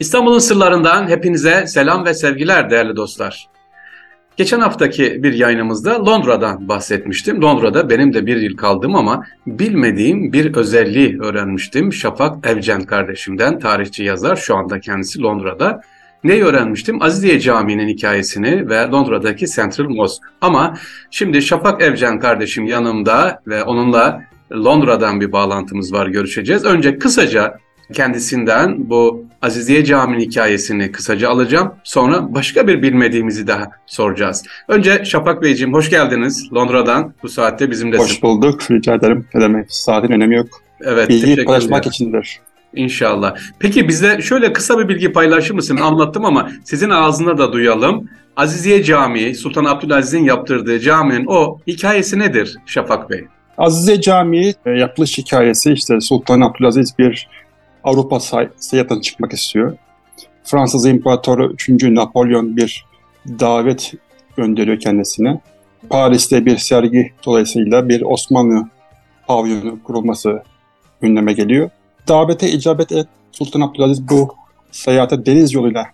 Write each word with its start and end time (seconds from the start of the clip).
İstanbul'un 0.00 0.38
sırlarından 0.38 1.08
hepinize 1.08 1.66
selam 1.66 2.04
ve 2.04 2.14
sevgiler 2.14 2.70
değerli 2.70 2.96
dostlar. 2.96 3.48
Geçen 4.36 4.60
haftaki 4.60 5.22
bir 5.22 5.32
yayınımızda 5.32 6.06
Londra'dan 6.06 6.68
bahsetmiştim. 6.68 7.42
Londra'da 7.42 7.90
benim 7.90 8.12
de 8.12 8.26
bir 8.26 8.36
yıl 8.36 8.56
kaldım 8.56 8.96
ama 8.96 9.26
bilmediğim 9.46 10.32
bir 10.32 10.56
özelliği 10.56 11.18
öğrenmiştim. 11.20 11.92
Şafak 11.92 12.46
Evcen 12.46 12.80
kardeşimden, 12.80 13.58
tarihçi 13.58 14.04
yazar, 14.04 14.36
şu 14.36 14.56
anda 14.56 14.80
kendisi 14.80 15.22
Londra'da. 15.22 15.80
Neyi 16.24 16.44
öğrenmiştim? 16.44 17.02
Aziziye 17.02 17.40
Camii'nin 17.40 17.88
hikayesini 17.88 18.68
ve 18.68 18.76
Londra'daki 18.76 19.46
Central 19.46 19.88
Mosque. 19.88 20.28
Ama 20.40 20.76
şimdi 21.10 21.42
Şafak 21.42 21.82
Evcen 21.82 22.20
kardeşim 22.20 22.66
yanımda 22.66 23.42
ve 23.46 23.64
onunla 23.64 24.22
Londra'dan 24.52 25.20
bir 25.20 25.32
bağlantımız 25.32 25.92
var 25.92 26.06
görüşeceğiz. 26.06 26.64
Önce 26.64 26.98
kısaca 26.98 27.58
kendisinden 27.92 28.90
bu 28.90 29.29
Aziziye 29.42 29.84
Camii'nin 29.84 30.20
hikayesini 30.20 30.92
kısaca 30.92 31.28
alacağım. 31.28 31.74
Sonra 31.84 32.34
başka 32.34 32.66
bir 32.66 32.82
bilmediğimizi 32.82 33.46
daha 33.46 33.70
soracağız. 33.86 34.44
Önce 34.68 35.04
Şafak 35.04 35.42
Beyciğim 35.42 35.74
hoş 35.74 35.90
geldiniz 35.90 36.48
Londra'dan. 36.54 37.14
Bu 37.22 37.28
saatte 37.28 37.70
bizimlesin. 37.70 38.04
Hoş 38.04 38.22
bulduk. 38.22 38.70
Rica 38.70 38.94
ederim. 38.94 39.26
Ne 39.34 39.40
demek? 39.40 39.66
Saatin 39.72 40.12
önemi 40.12 40.36
yok. 40.36 40.48
Evet, 40.84 41.08
Bilgi 41.08 41.44
paylaşmak 41.44 41.86
içindir. 41.86 42.40
İnşallah. 42.74 43.36
Peki 43.58 43.88
bizle 43.88 44.22
şöyle 44.22 44.52
kısa 44.52 44.78
bir 44.78 44.88
bilgi 44.88 45.12
paylaşır 45.12 45.54
mısın? 45.54 45.76
Anlattım 45.76 46.24
ama 46.24 46.50
sizin 46.64 46.90
ağzına 46.90 47.38
da 47.38 47.52
duyalım. 47.52 48.08
Aziziye 48.36 48.82
Camii, 48.84 49.34
Sultan 49.34 49.64
Abdülaziz'in 49.64 50.24
yaptırdığı 50.24 50.80
caminin 50.80 51.26
o 51.26 51.58
hikayesi 51.66 52.18
nedir 52.18 52.56
Şafak 52.66 53.10
Bey? 53.10 53.24
Azize 53.58 54.00
Camii 54.00 54.54
e, 54.66 54.70
yapılış 54.70 55.18
hikayesi 55.18 55.72
işte 55.72 56.00
Sultan 56.00 56.40
Abdülaziz 56.40 56.98
bir 56.98 57.28
Avrupa 57.84 58.20
seyahatine 58.56 59.00
çıkmak 59.00 59.32
istiyor. 59.32 59.76
Fransız 60.44 60.86
İmparatoru 60.86 61.52
3. 61.52 61.68
Napolyon 61.82 62.56
bir 62.56 62.84
davet 63.26 63.92
gönderiyor 64.36 64.80
kendisine. 64.80 65.40
Paris'te 65.90 66.46
bir 66.46 66.56
sergi 66.56 67.12
dolayısıyla 67.26 67.88
bir 67.88 68.02
Osmanlı 68.02 68.68
pavyonu 69.26 69.82
kurulması 69.82 70.42
gündeme 71.00 71.32
geliyor. 71.32 71.70
Davete 72.08 72.50
icabet 72.50 72.92
et 72.92 73.06
Sultan 73.32 73.60
Abdülaziz 73.60 74.08
bu 74.08 74.34
seyahate 74.70 75.26
deniz 75.26 75.52
yoluyla 75.52 75.86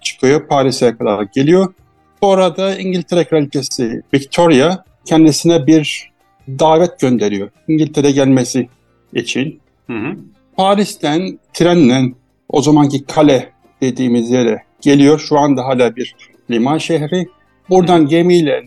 çıkıyor. 0.00 0.46
Paris'e 0.48 0.96
kadar 0.96 1.22
geliyor. 1.22 1.74
Bu 2.22 2.32
arada 2.32 2.78
İngiltere 2.78 3.24
Kraliçesi 3.24 4.02
Victoria 4.14 4.84
kendisine 5.04 5.66
bir 5.66 6.10
davet 6.48 7.00
gönderiyor. 7.00 7.50
İngiltere 7.68 8.10
gelmesi 8.10 8.68
için. 9.12 9.60
Hı 9.86 9.92
hı. 9.92 10.16
Paris'ten 10.56 11.38
trenle 11.52 12.12
o 12.48 12.62
zamanki 12.62 13.04
kale 13.04 13.52
dediğimiz 13.80 14.30
yere 14.30 14.62
geliyor. 14.80 15.18
Şu 15.18 15.38
anda 15.38 15.64
hala 15.64 15.96
bir 15.96 16.16
liman 16.50 16.78
şehri. 16.78 17.28
Buradan 17.70 18.06
gemiyle 18.06 18.62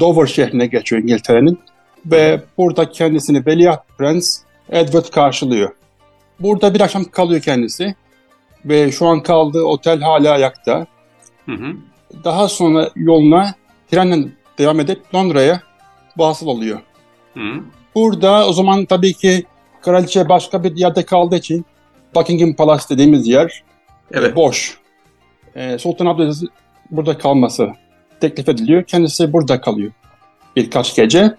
Dover 0.00 0.26
şehrine 0.26 0.66
geçiyor 0.66 1.02
İngiltere'nin 1.02 1.58
ve 2.06 2.40
burada 2.58 2.90
kendisini 2.90 3.46
Veliaht 3.46 3.98
Prens 3.98 4.38
Edward 4.70 5.04
karşılıyor. 5.10 5.70
Burada 6.40 6.74
bir 6.74 6.80
akşam 6.80 7.04
kalıyor 7.04 7.40
kendisi 7.40 7.94
ve 8.64 8.92
şu 8.92 9.06
an 9.06 9.22
kaldığı 9.22 9.62
otel 9.62 10.00
hala 10.00 10.32
ayakta. 10.32 10.86
Hı 11.46 11.52
hı. 11.52 11.76
Daha 12.24 12.48
sonra 12.48 12.90
yoluna 12.96 13.54
trenle 13.90 14.28
devam 14.58 14.80
edip 14.80 15.14
Londra'ya 15.14 15.60
vasıl 16.16 16.46
oluyor. 16.46 16.80
Hı. 17.34 17.40
Burada 17.94 18.48
o 18.48 18.52
zaman 18.52 18.84
tabii 18.84 19.14
ki 19.14 19.44
kraliçe 19.88 20.28
başka 20.28 20.64
bir 20.64 20.76
yerde 20.76 21.04
kaldığı 21.04 21.36
için 21.36 21.66
Buckingham 22.14 22.54
Palace 22.54 22.84
dediğimiz 22.90 23.28
yer 23.28 23.62
e, 24.10 24.18
evet. 24.18 24.36
boş. 24.36 24.78
Ee, 25.56 25.78
Sultan 25.78 26.06
Abdülaziz 26.06 26.48
burada 26.90 27.18
kalması 27.18 27.68
teklif 28.20 28.48
ediliyor. 28.48 28.84
Kendisi 28.84 29.32
burada 29.32 29.60
kalıyor 29.60 29.92
birkaç 30.56 30.96
gece. 30.96 31.34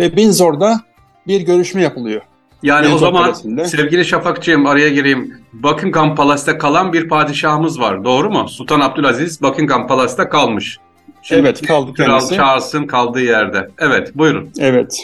Ve 0.00 0.08
Windsor'da 0.08 0.80
bir 1.26 1.40
görüşme 1.40 1.82
yapılıyor. 1.82 2.22
Yani 2.62 2.84
Windsor 2.84 3.06
o 3.06 3.10
zaman 3.10 3.24
Kalesi'nde. 3.24 3.64
sevgili 3.64 4.04
Şafakçığım 4.04 4.66
araya 4.66 4.88
gireyim. 4.88 5.44
Buckingham 5.52 6.14
Palace'ta 6.14 6.58
kalan 6.58 6.92
bir 6.92 7.08
padişahımız 7.08 7.80
var. 7.80 8.04
Doğru 8.04 8.30
mu? 8.30 8.48
Sultan 8.48 8.80
Abdülaziz 8.80 9.42
Buckingham 9.42 9.86
Palace'ta 9.86 10.28
kalmış. 10.28 10.78
Şimdi 11.22 11.40
evet 11.40 11.66
kaldı 11.66 11.92
Kral 11.92 12.06
kendisi. 12.06 12.34
Charles'ın 12.34 12.86
kaldığı 12.86 13.20
yerde. 13.20 13.68
Evet 13.78 14.16
buyurun. 14.16 14.50
Evet. 14.58 14.98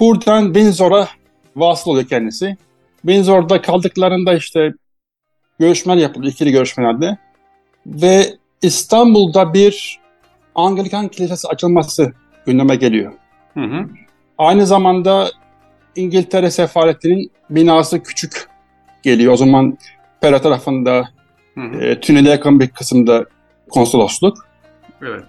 Buradan 0.00 0.44
Windsor'a 0.44 1.08
vasıl 1.56 1.90
oluyor 1.90 2.08
kendisi. 2.08 2.56
Windsor'da 3.02 3.62
kaldıklarında 3.62 4.34
işte 4.34 4.72
görüşmeler 5.58 6.02
yapılıyor, 6.02 6.32
ikili 6.32 6.52
görüşmelerde. 6.52 7.16
Ve 7.86 8.26
İstanbul'da 8.62 9.54
bir 9.54 10.00
Anglikan 10.54 11.08
Kilisesi 11.08 11.48
açılması 11.48 12.12
gündeme 12.46 12.76
geliyor. 12.76 13.12
Hı 13.54 13.60
hı. 13.60 13.88
Aynı 14.38 14.66
zamanda 14.66 15.30
İngiltere 15.96 16.50
sefaretinin 16.50 17.30
binası 17.50 18.02
küçük 18.02 18.48
geliyor. 19.02 19.32
O 19.32 19.36
zaman 19.36 19.78
Pera 20.20 20.42
tarafında 20.42 21.08
hı 21.54 21.60
hı. 21.60 21.84
E, 21.84 22.00
tünele 22.00 22.30
yakın 22.30 22.60
bir 22.60 22.68
kısımda 22.68 23.24
konsolosluk. 23.70 24.48
Evet. 25.02 25.24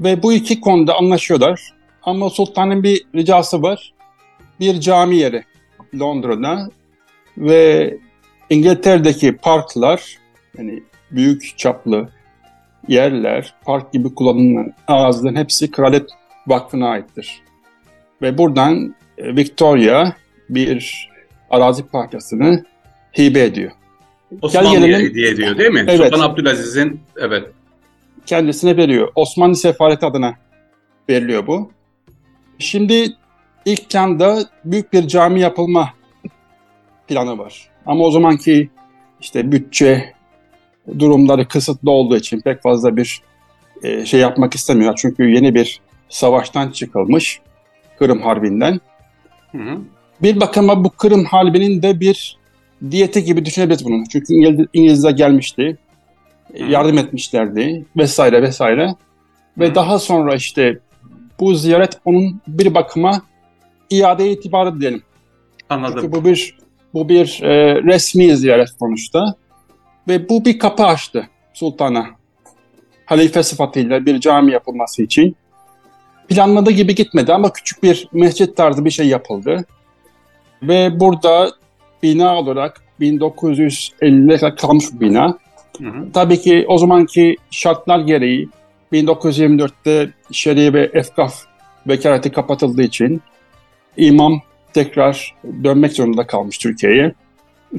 Ve 0.00 0.22
bu 0.22 0.32
iki 0.32 0.60
konuda 0.60 0.94
anlaşıyorlar. 0.94 1.72
Ama 2.02 2.30
sultanın 2.30 2.82
bir 2.82 3.02
ricası 3.14 3.62
var. 3.62 3.92
Bir 4.60 4.80
cami 4.80 5.16
yeri 5.16 5.44
Londra'da 6.00 6.68
ve 7.38 7.96
İngiltere'deki 8.50 9.36
parklar 9.36 10.18
yani 10.58 10.82
büyük 11.10 11.58
çaplı 11.58 12.08
yerler, 12.88 13.54
park 13.64 13.92
gibi 13.92 14.14
kullanılan 14.14 14.72
arazilerin 14.88 15.36
hepsi 15.36 15.70
Kraliyet 15.70 16.10
Vakfı'na 16.46 16.88
aittir. 16.88 17.42
Ve 18.22 18.38
buradan 18.38 18.94
e, 19.18 19.36
Victoria 19.36 20.12
bir 20.48 21.08
arazi 21.50 21.82
parçasını 21.86 22.64
hibe 23.18 23.44
ediyor. 23.44 23.70
Osmanlı'ya 24.42 24.98
hediye 24.98 25.30
ediyor 25.30 25.58
değil 25.58 25.70
mi? 25.70 25.84
Evet. 25.88 26.10
Sultan 26.12 26.20
Abdülaziz'in 26.20 27.00
evet. 27.16 27.48
Kendisine 28.26 28.76
veriyor. 28.76 29.08
Osmanlı 29.14 29.56
Sefareti 29.56 30.06
adına 30.06 30.34
veriliyor 31.08 31.46
bu. 31.46 31.72
Şimdi 32.58 33.16
ilk 33.64 33.90
planda 33.90 34.38
büyük 34.64 34.92
bir 34.92 35.08
cami 35.08 35.40
yapılma 35.40 35.90
planı 37.08 37.38
var. 37.38 37.68
Ama 37.86 38.04
o 38.04 38.10
zamanki 38.10 38.70
işte 39.20 39.52
bütçe 39.52 40.12
durumları 40.98 41.48
kısıtlı 41.48 41.90
olduğu 41.90 42.16
için 42.16 42.40
pek 42.40 42.62
fazla 42.62 42.96
bir 42.96 43.22
e, 43.82 44.06
şey 44.06 44.20
yapmak 44.20 44.54
istemiyor. 44.54 44.94
Çünkü 44.96 45.30
yeni 45.30 45.54
bir 45.54 45.80
savaştan 46.08 46.70
çıkılmış 46.70 47.40
Kırım 47.98 48.22
Harbi'nden. 48.22 48.80
Hı 49.52 49.58
hı. 49.58 49.78
Bir 50.22 50.40
bakıma 50.40 50.84
bu 50.84 50.90
Kırım 50.90 51.24
Harbi'nin 51.24 51.82
de 51.82 52.00
bir 52.00 52.38
diyeti 52.90 53.24
gibi 53.24 53.44
düşünebiliriz 53.44 53.84
bunu. 53.84 54.04
Çünkü 54.12 54.34
İngiliz, 54.34 54.66
İngilizler 54.72 55.10
gelmişti, 55.10 55.78
hı. 56.52 56.64
yardım 56.64 56.98
etmişlerdi 56.98 57.84
vesaire 57.96 58.42
vesaire. 58.42 58.94
Ve 59.58 59.74
daha 59.74 59.98
sonra 59.98 60.34
işte 60.34 60.78
bu 61.40 61.54
ziyaret 61.54 62.00
onun 62.04 62.40
bir 62.48 62.74
bakıma 62.74 63.22
iade 63.92 64.30
itibarı 64.30 64.80
diyelim. 64.80 65.02
Anladım. 65.68 65.98
Çünkü 66.00 66.12
bu 66.12 66.24
bir 66.24 66.56
bu 66.94 67.08
bir 67.08 67.42
e, 67.42 67.82
resmi 67.82 68.36
ziyaret 68.36 68.68
sonuçta. 68.78 69.34
Ve 70.08 70.28
bu 70.28 70.44
bir 70.44 70.58
kapı 70.58 70.84
açtı 70.84 71.28
sultana. 71.54 72.06
Halife 73.06 73.42
sıfatıyla 73.42 74.06
bir 74.06 74.20
cami 74.20 74.52
yapılması 74.52 75.02
için. 75.02 75.36
Planladığı 76.28 76.70
gibi 76.70 76.94
gitmedi 76.94 77.32
ama 77.32 77.52
küçük 77.52 77.82
bir 77.82 78.08
mescit 78.12 78.56
tarzı 78.56 78.84
bir 78.84 78.90
şey 78.90 79.06
yapıldı. 79.06 79.64
Ve 80.62 81.00
burada 81.00 81.50
bina 82.02 82.38
olarak 82.38 82.82
1950'de 83.00 84.54
kalmış 84.54 84.84
bir 84.92 85.00
bina. 85.00 85.38
Hı 85.78 85.88
hı. 85.88 86.12
Tabii 86.12 86.40
ki 86.40 86.64
o 86.68 86.78
zamanki 86.78 87.36
şartlar 87.50 87.98
gereği 87.98 88.48
1924'te 88.92 90.10
Şeria 90.32 90.72
ve 90.72 90.90
Efkaf 90.92 91.34
vekaleti 91.86 92.32
kapatıldığı 92.32 92.82
için 92.82 93.22
imam 93.96 94.40
tekrar 94.72 95.34
dönmek 95.64 95.92
zorunda 95.92 96.26
kalmış 96.26 96.58
Türkiye'ye. 96.58 97.14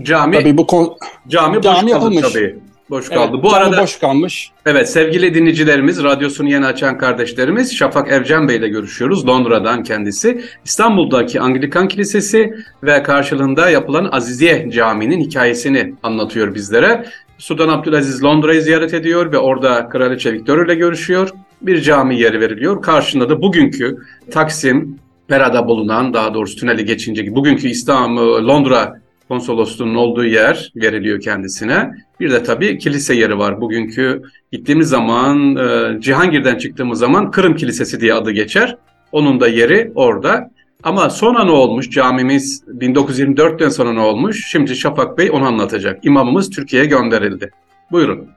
Cami 0.01 0.39
tabii 0.39 0.57
bu 0.57 0.68
kon- 0.68 0.98
cami, 1.27 1.56
boş 1.57 1.63
cami 1.63 1.92
kaldı 1.92 2.21
tabii. 2.21 2.56
Boş 2.89 3.10
kaldı. 3.10 3.31
Evet, 3.33 3.44
bu 3.44 3.54
arada 3.54 3.81
boş 3.81 4.00
kalmış. 4.00 4.51
Evet 4.65 4.89
sevgili 4.89 5.33
dinleyicilerimiz, 5.33 6.04
radyosunu 6.04 6.50
yeni 6.50 6.65
açan 6.65 6.98
kardeşlerimiz 6.98 7.75
Şafak 7.75 8.12
Evcen 8.12 8.48
Bey 8.48 8.56
ile 8.56 8.68
görüşüyoruz. 8.68 9.27
Londra'dan 9.27 9.83
kendisi. 9.83 10.44
İstanbul'daki 10.65 11.42
Anglikan 11.42 11.88
Kilisesi 11.88 12.54
ve 12.83 13.04
karşılığında 13.04 13.69
yapılan 13.69 14.10
Aziziye 14.12 14.69
Camii'nin 14.71 15.21
hikayesini 15.21 15.94
anlatıyor 16.04 16.56
bizlere. 16.56 17.06
Sultan 17.38 17.69
Abdülaziz 17.69 18.24
Londra'yı 18.24 18.62
ziyaret 18.62 18.94
ediyor 18.94 19.31
ve 19.31 19.38
orada 19.38 19.89
Kraliçe 19.89 20.33
Victoria 20.33 20.65
ile 20.65 20.75
görüşüyor. 20.75 21.30
Bir 21.62 21.81
cami 21.81 22.19
yeri 22.19 22.39
veriliyor. 22.39 22.81
Karşında 22.81 23.30
da 23.30 23.42
bugünkü 23.42 23.98
Taksim, 24.31 25.00
Pera'da 25.28 25.68
bulunan 25.68 26.14
daha 26.14 26.34
doğrusu 26.34 26.56
tüneli 26.56 26.86
geçince 26.86 27.36
bugünkü 27.36 27.68
İstanbul, 27.68 28.48
Londra 28.48 29.04
konsolosluğunun 29.28 29.96
olduğu 29.96 30.25
yer 30.25 30.72
veriliyor 30.75 31.22
kendisine. 31.22 31.92
Bir 32.20 32.31
de 32.31 32.44
tabii 32.44 32.78
kilise 32.78 33.16
yeri 33.16 33.38
var. 33.38 33.62
Bugünkü 33.62 34.22
gittiğimiz 34.52 34.90
zaman 34.90 35.56
e, 35.56 36.02
Cihangir'den 36.02 36.58
çıktığımız 36.58 37.00
zaman 37.00 37.31
Kırım 37.31 37.56
Kilisesi 37.56 38.02
diye 38.02 38.14
adı 38.14 38.31
geçer. 38.31 38.78
Onun 39.12 39.40
da 39.40 39.48
yeri 39.48 39.92
orada. 39.96 40.52
Ama 40.84 41.10
sonra 41.10 41.44
ne 41.44 41.52
olmuş? 41.52 41.90
Camimiz 41.90 42.64
1924'ten 42.68 43.70
sonra 43.70 43.94
ne 43.94 44.00
olmuş? 44.00 44.48
Şimdi 44.48 44.75
Şafak 44.75 45.18
Bey 45.18 45.30
onu 45.31 45.46
anlatacak. 45.46 46.06
İmamımız 46.06 46.50
Türkiye'ye 46.50 46.88
gönderildi. 46.88 47.52
Buyurun. 47.92 48.28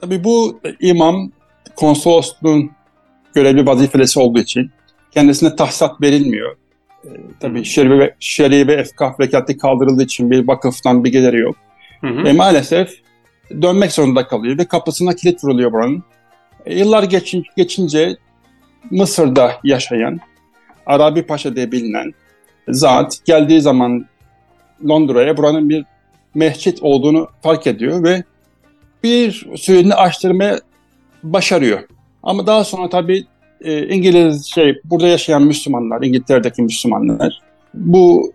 Tabii 0.00 0.24
bu 0.24 0.60
imam 0.80 1.30
konsolosluğun 1.76 2.70
görevli 3.34 3.66
vazifesi 3.66 4.20
olduğu 4.20 4.38
için 4.38 4.70
kendisine 5.14 5.56
tahsisat 5.56 6.00
verilmiyor. 6.00 6.56
Ee, 7.04 7.08
tabii 7.40 7.64
şer'i 7.64 7.98
ve, 7.98 8.14
şer'i 8.20 8.66
ve 8.66 8.74
efkaf 8.74 9.20
vekati 9.20 9.58
kaldırıldığı 9.58 10.02
için 10.02 10.30
bir 10.30 10.48
vakıftan 10.48 11.04
bir 11.04 11.12
geliri 11.12 11.40
yok. 11.40 11.56
Hı 12.00 12.06
hı. 12.06 12.24
Ve 12.24 12.32
maalesef 12.32 12.90
dönmek 13.62 13.92
zorunda 13.92 14.26
kalıyor 14.26 14.58
ve 14.58 14.64
kapısına 14.64 15.14
kilit 15.14 15.44
vuruluyor 15.44 15.72
buranın. 15.72 16.02
E, 16.66 16.78
yıllar 16.78 17.02
geçin, 17.02 17.44
geçince 17.56 18.16
Mısır'da 18.90 19.52
yaşayan 19.64 20.20
Arabi 20.86 21.22
Paşa 21.22 21.56
diye 21.56 21.72
bilinen 21.72 22.12
zat 22.68 23.18
geldiği 23.24 23.60
zaman 23.60 24.06
Londra'ya 24.88 25.36
buranın 25.36 25.68
bir 25.68 25.84
mescit 26.34 26.82
olduğunu 26.82 27.28
fark 27.42 27.66
ediyor 27.66 28.04
ve 28.04 28.24
bir 29.02 29.46
suyunu 29.56 29.94
açtırmaya 29.94 30.58
başarıyor. 31.22 31.80
Ama 32.22 32.46
daha 32.46 32.64
sonra 32.64 32.88
tabii 32.88 33.24
e, 33.64 33.88
İngiliz 33.88 34.46
şey 34.46 34.80
burada 34.84 35.06
yaşayan 35.06 35.42
Müslümanlar, 35.42 36.02
İngiltere'deki 36.02 36.62
Müslümanlar 36.62 37.40
bu 37.74 38.32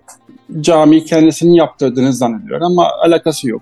cami 0.62 1.06
kendisinin 1.06 1.54
yaptırdığını 1.54 2.14
zannediyor 2.14 2.62
ama 2.62 2.92
alakası 3.04 3.50
yok. 3.50 3.62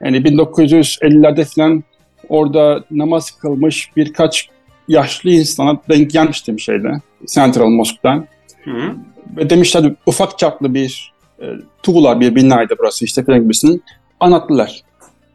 Yani 0.00 0.16
1950'lerde 0.16 1.44
falan 1.44 1.84
orada 2.28 2.84
namaz 2.90 3.30
kılmış 3.30 3.90
birkaç 3.96 4.48
yaşlı 4.88 5.30
insana 5.30 5.80
denk 5.88 6.10
gelmiştim 6.10 6.60
şeyde 6.60 6.92
Central 7.34 7.68
Mosque'dan. 7.68 8.26
Hı. 8.64 8.94
Ve 9.36 9.50
demişler 9.50 9.92
ufak 10.06 10.38
çaplı 10.38 10.74
bir 10.74 11.12
e, 11.40 11.44
tuğla 11.82 12.20
bir 12.20 12.34
binaydı 12.34 12.74
burası 12.78 13.04
işte 13.04 13.24
falan 13.24 13.42
gibisinin 13.42 13.82
anlattılar. 14.20 14.82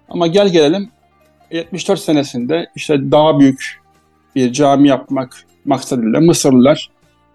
Ama 0.09 0.27
gel 0.27 0.49
gelelim 0.49 0.89
74 1.51 1.99
senesinde 1.99 2.67
işte 2.75 3.11
daha 3.11 3.39
büyük 3.39 3.78
bir 4.35 4.53
cami 4.53 4.87
yapmak 4.87 5.45
maksadıyla 5.65 6.19
Mısırlılar 6.19 6.89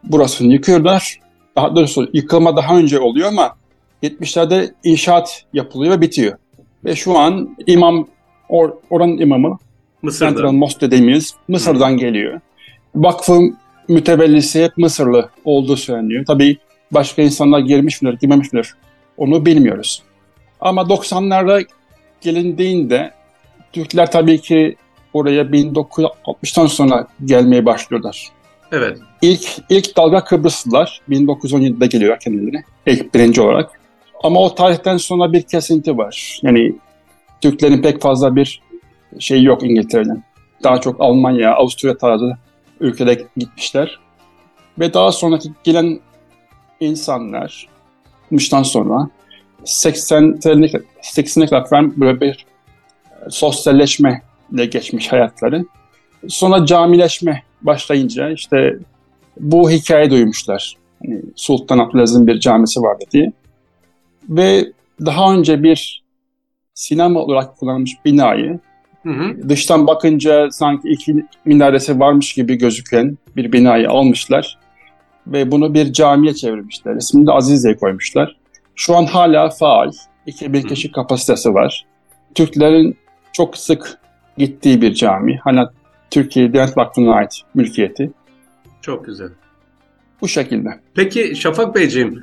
burasını 0.04 0.52
yıkıyorlar. 0.52 1.20
Daha 1.56 1.76
doğrusu 1.76 2.10
yıkılma 2.12 2.56
daha 2.56 2.78
önce 2.78 3.00
oluyor 3.00 3.28
ama 3.28 3.56
70'lerde 4.02 4.74
inşaat 4.84 5.44
yapılıyor 5.52 5.96
ve 5.96 6.00
bitiyor. 6.00 6.38
Ve 6.84 6.96
şu 6.96 7.18
an 7.18 7.56
imam, 7.66 8.06
or, 8.48 8.70
oranın 8.90 9.18
imamı 9.18 9.58
Central 10.02 10.30
Mısır'da. 10.30 10.52
Mosque 10.52 10.90
dediğimiz 10.90 11.34
Mısır'dan 11.48 11.96
geliyor. 11.96 12.40
Vakfın 12.94 13.56
mütevellisi 13.88 14.64
hep 14.64 14.78
Mısırlı 14.78 15.28
olduğu 15.44 15.76
söyleniyor. 15.76 16.24
Tabii 16.26 16.56
başka 16.90 17.22
insanlar 17.22 17.58
girmiş 17.58 18.02
midir, 18.02 18.18
girmemiş 18.20 18.52
midir 18.52 18.74
onu 19.16 19.46
bilmiyoruz. 19.46 20.02
Ama 20.60 20.82
90'larda 20.82 21.66
gelindiğinde 22.20 23.10
Türkler 23.72 24.10
tabii 24.10 24.40
ki 24.40 24.76
oraya 25.14 25.42
1960'tan 25.42 26.68
sonra 26.68 27.06
gelmeye 27.24 27.66
başlıyorlar. 27.66 28.28
Evet. 28.72 28.98
İlk 29.22 29.46
ilk 29.68 29.96
dalga 29.96 30.24
Kıbrıslılar 30.24 31.00
1917'de 31.08 31.86
geliyor 31.86 32.18
kendileri 32.20 32.62
ilk 32.86 33.14
birinci 33.14 33.40
olarak. 33.40 33.80
Ama 34.22 34.40
o 34.40 34.54
tarihten 34.54 34.96
sonra 34.96 35.32
bir 35.32 35.42
kesinti 35.42 35.98
var. 35.98 36.38
Yani 36.42 36.74
Türklerin 37.40 37.82
pek 37.82 38.02
fazla 38.02 38.36
bir 38.36 38.62
şey 39.18 39.42
yok 39.42 39.62
İngiltere'den. 39.62 40.22
Daha 40.62 40.80
çok 40.80 41.00
Almanya, 41.00 41.54
Avusturya 41.54 41.98
tarzı 41.98 42.36
ülkede 42.80 43.26
gitmişler. 43.36 43.98
Ve 44.78 44.94
daha 44.94 45.12
sonraki 45.12 45.48
gelen 45.64 46.00
insanlar 46.80 47.68
60'tan 48.32 48.64
sonra 48.64 49.08
80'lik 49.64 50.74
80'lik 51.02 51.68
falan 51.68 52.00
böyle 52.00 52.20
bir 52.20 52.46
sosyalleşmeyle 54.54 54.66
geçmiş 54.66 55.12
hayatları. 55.12 55.64
Sonra 56.28 56.66
camileşme 56.66 57.42
başlayınca 57.62 58.30
işte 58.30 58.78
bu 59.40 59.70
hikaye 59.70 60.10
duymuşlar. 60.10 60.76
Hani 61.02 61.22
Sultan 61.36 61.78
Abdülaziz'in 61.78 62.26
bir 62.26 62.40
camisi 62.40 62.80
vardı 62.80 63.04
diye. 63.12 63.32
Ve 64.28 64.72
daha 65.00 65.34
önce 65.34 65.62
bir 65.62 66.02
sinema 66.74 67.20
olarak 67.20 67.56
kullanılmış 67.56 67.92
binayı 68.04 68.58
Hı 69.02 69.10
hı. 69.10 69.48
dıştan 69.48 69.86
bakınca 69.86 70.50
sanki 70.50 70.88
iki 70.88 71.26
minaresi 71.44 72.00
varmış 72.00 72.34
gibi 72.34 72.58
gözüken 72.58 73.18
bir 73.36 73.52
binayı 73.52 73.90
almışlar 73.90 74.58
ve 75.26 75.50
bunu 75.50 75.74
bir 75.74 75.92
camiye 75.92 76.34
çevirmişler. 76.34 76.96
İsmini 76.96 77.26
de 77.26 77.32
Azize'ye 77.32 77.76
koymuşlar. 77.76 78.36
Şu 78.74 78.96
an 78.96 79.06
hala 79.06 79.50
faal. 79.50 79.92
2000 80.26 80.62
Hı. 80.62 80.66
kişi 80.66 80.92
kapasitesi 80.92 81.54
var. 81.54 81.86
Türklerin 82.34 82.96
çok 83.32 83.56
sık 83.56 84.03
gittiği 84.38 84.82
bir 84.82 84.94
cami. 84.94 85.36
Hala 85.44 85.72
Türkiye 86.10 86.52
Diyanet 86.52 86.76
Vakfı'na 86.76 87.14
ait 87.14 87.40
mülkiyeti. 87.54 88.10
Çok 88.82 89.04
güzel. 89.06 89.28
Bu 90.20 90.28
şekilde. 90.28 90.68
Peki 90.94 91.36
Şafak 91.36 91.74
Beyciğim, 91.74 92.22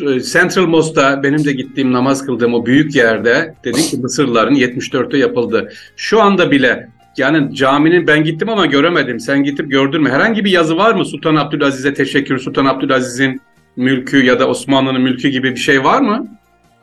e, 0.00 0.20
Central 0.20 0.66
Mosque'da 0.66 1.22
benim 1.22 1.44
de 1.44 1.52
gittiğim 1.52 1.92
namaz 1.92 2.26
kıldığım 2.26 2.54
o 2.54 2.66
büyük 2.66 2.96
yerde 2.96 3.54
dedik 3.64 3.84
ki 3.90 3.96
Mısırlıların 3.96 4.54
74'te 4.54 5.18
yapıldı. 5.18 5.72
Şu 5.96 6.22
anda 6.22 6.50
bile 6.50 6.88
yani 7.16 7.54
caminin 7.54 8.06
ben 8.06 8.24
gittim 8.24 8.48
ama 8.48 8.66
göremedim. 8.66 9.20
Sen 9.20 9.44
gidip 9.44 9.70
gördün 9.70 10.02
mü? 10.02 10.10
Herhangi 10.10 10.44
bir 10.44 10.50
yazı 10.50 10.76
var 10.76 10.94
mı? 10.94 11.04
Sultan 11.04 11.36
Abdülaziz'e 11.36 11.94
teşekkür, 11.94 12.38
Sultan 12.38 12.64
Abdülaziz'in 12.66 13.40
mülkü 13.76 14.24
ya 14.24 14.40
da 14.40 14.48
Osmanlı'nın 14.48 15.02
mülkü 15.02 15.28
gibi 15.28 15.50
bir 15.50 15.60
şey 15.60 15.84
var 15.84 16.00
mı? 16.00 16.26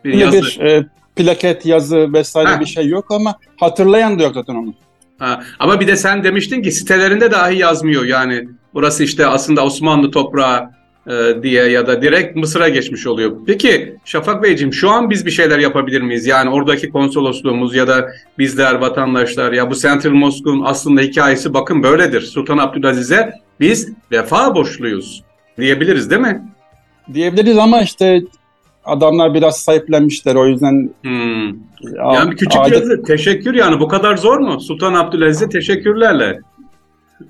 Bir 0.05 0.13
Yine 0.13 0.23
yazı. 0.23 0.37
bir 0.37 0.59
e, 0.65 0.85
plaket, 1.15 1.65
yazı 1.65 2.13
vesaire 2.13 2.49
Ha. 2.49 2.59
bir 2.59 2.65
şey 2.65 2.87
yok 2.87 3.05
ama 3.11 3.35
hatırlayan 3.57 4.19
da 4.19 4.23
yok 4.23 4.33
zaten 4.35 4.55
onu. 4.55 4.73
Ha, 5.19 5.43
ama 5.59 5.79
bir 5.79 5.87
de 5.87 5.95
sen 5.95 6.23
demiştin 6.23 6.61
ki 6.61 6.71
sitelerinde 6.71 7.31
dahi 7.31 7.57
yazmıyor 7.57 8.05
yani 8.05 8.47
burası 8.73 9.03
işte 9.03 9.27
aslında 9.27 9.65
Osmanlı 9.65 10.11
toprağı 10.11 10.69
e, 11.07 11.43
diye 11.43 11.63
ya 11.63 11.87
da 11.87 12.01
direkt 12.01 12.35
Mısır'a 12.35 12.69
geçmiş 12.69 13.07
oluyor. 13.07 13.37
Peki 13.47 13.95
Şafak 14.05 14.43
Beyciğim 14.43 14.73
şu 14.73 14.89
an 14.89 15.09
biz 15.09 15.25
bir 15.25 15.31
şeyler 15.31 15.59
yapabilir 15.59 16.01
miyiz? 16.01 16.25
Yani 16.25 16.49
oradaki 16.49 16.89
konsolosluğumuz 16.89 17.75
ya 17.75 17.87
da 17.87 18.09
bizler 18.39 18.73
vatandaşlar 18.75 19.51
ya 19.51 19.69
bu 19.71 19.75
Central 19.75 20.11
Mosque'un 20.11 20.61
aslında 20.65 21.01
hikayesi 21.01 21.53
bakın 21.53 21.83
böyledir. 21.83 22.21
Sultan 22.21 22.57
Abdülaziz'e 22.57 23.33
biz 23.59 23.89
vefa 24.11 24.55
borçluyuz 24.55 25.23
diyebiliriz 25.59 26.09
değil 26.09 26.21
mi? 26.21 26.41
Diyebiliriz 27.13 27.57
ama 27.57 27.81
işte 27.81 28.21
adamlar 28.85 29.33
biraz 29.33 29.57
sahiplenmişler 29.59 30.35
o 30.35 30.47
yüzden 30.47 30.89
Hmm. 31.03 31.49
a- 32.01 32.13
Yani 32.15 32.31
bir 32.31 32.37
küçük 32.37 32.61
adet- 32.61 32.73
yazı 32.79 33.03
teşekkür 33.03 33.53
yani 33.53 33.79
bu 33.79 33.87
kadar 33.87 34.17
zor 34.17 34.37
mu? 34.39 34.59
Sultan 34.59 34.93
Abdülaziz'e 34.93 35.49
teşekkürlerle. 35.49 36.39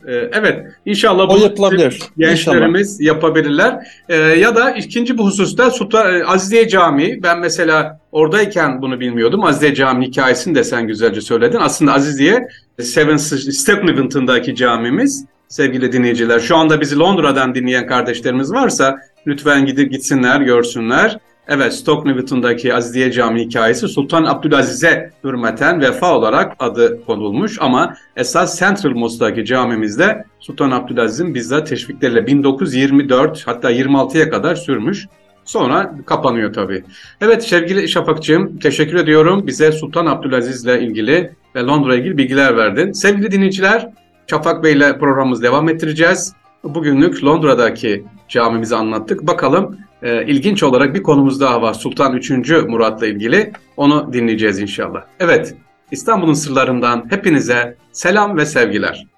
Ee, 0.08 0.14
evet 0.14 0.66
inşallah 0.86 1.30
o 1.30 1.38
yapılabilir. 1.38 1.86
İnşallah. 1.94 2.10
gençlerimiz 2.18 3.02
yapabilirler. 3.02 3.88
Ee, 4.10 4.16
ya 4.16 4.56
da 4.56 4.72
ikinci 4.72 5.18
bu 5.18 5.26
hususta 5.26 5.72
Sultan 5.72 6.16
e, 6.16 6.24
Aziziye 6.24 6.68
Camii 6.68 7.20
ben 7.24 7.40
mesela 7.40 8.00
oradayken 8.12 8.82
bunu 8.82 9.00
bilmiyordum. 9.00 9.44
Aziziye 9.44 9.76
Camii 9.76 10.08
hikayesini 10.08 10.56
de 10.56 10.64
sen 10.64 10.88
güzelce 10.88 11.22
söyledin. 11.22 11.58
Aslında 11.62 11.94
Aziziye 11.94 12.48
Seven 12.82 13.18
Stepnevant'ındaki 13.18 14.56
camimiz 14.56 15.26
sevgili 15.48 15.92
dinleyiciler. 15.92 16.40
Şu 16.40 16.56
anda 16.58 16.82
bizi 16.82 17.00
Londra'dan 17.00 17.56
dinleyen 17.56 17.88
kardeşlerimiz 17.88 18.54
varsa 18.54 18.98
lütfen 19.28 19.66
gidip 19.66 19.92
gitsinler, 19.92 20.42
görsünler. 20.42 21.18
Evet, 21.48 21.74
Stoke 21.74 22.10
Newton'daki 22.10 22.74
Aziziye 22.74 23.12
Camii 23.12 23.46
hikayesi 23.46 23.88
Sultan 23.88 24.24
Abdülaziz'e 24.24 25.12
hürmeten 25.24 25.82
vefa 25.82 26.18
olarak 26.18 26.56
adı 26.60 27.06
konulmuş 27.06 27.58
ama 27.62 27.96
esas 28.16 28.60
Central 28.60 28.92
Mosque'daki 28.92 29.46
camimizde 29.46 30.26
Sultan 30.40 30.72
Abdülaziz'in 30.72 31.36
bizzat 31.36 31.70
teşvikleriyle 31.70 32.28
1924 32.28 33.48
hatta 33.48 33.72
26'ya 33.72 34.30
kadar 34.30 34.56
sürmüş. 34.56 35.08
Sonra 35.46 35.96
kapanıyor 36.06 36.54
tabii. 36.54 36.84
Evet 37.22 37.44
sevgili 37.44 37.88
Şafakçığım 37.88 38.60
teşekkür 38.60 38.96
ediyorum. 38.96 39.48
Bize 39.48 39.72
Sultan 39.72 40.06
Abdülaziz'le 40.06 40.82
ilgili 40.82 41.32
ve 41.56 41.62
Londra 41.62 41.96
ilgili 41.96 42.18
bilgiler 42.18 42.58
verdin. 42.58 42.92
Sevgili 42.92 43.32
dinleyiciler 43.32 43.90
Şafak 44.28 44.64
Bey 44.64 44.74
ile 44.74 44.98
programımızı 45.00 45.44
devam 45.44 45.70
ettireceğiz. 45.70 46.34
Bugünlük 46.64 47.24
Londra'daki 47.24 48.04
camimizi 48.28 48.76
anlattık. 48.76 49.28
Bakalım 49.28 49.78
e, 50.04 50.26
ilginç 50.26 50.64
olarak 50.64 50.96
bir 50.96 51.04
konumuz 51.04 51.42
daha 51.42 51.62
var. 51.62 51.74
Sultan 51.74 52.14
3. 52.14 52.30
Murat'la 52.68 53.08
ilgili. 53.08 53.52
Onu 53.78 54.14
dinleyeceğiz 54.14 54.60
inşallah. 54.60 55.04
Evet, 55.20 55.56
İstanbul'un 55.92 56.34
sırlarından 56.34 57.06
hepinize 57.10 57.78
selam 57.92 58.38
ve 58.38 58.46
sevgiler. 58.46 59.13